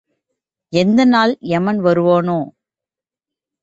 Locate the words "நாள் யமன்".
1.05-1.81